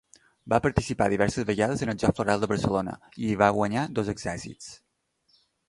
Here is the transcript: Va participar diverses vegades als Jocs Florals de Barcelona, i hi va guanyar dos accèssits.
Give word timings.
Va 0.53 0.59
participar 0.65 1.07
diverses 1.13 1.45
vegades 1.49 1.83
als 1.85 2.01
Jocs 2.05 2.21
Florals 2.21 2.43
de 2.45 2.51
Barcelona, 2.53 2.97
i 3.21 3.29
hi 3.29 3.39
va 3.45 3.53
guanyar 3.61 3.87
dos 4.01 4.13
accèssits. 4.17 4.75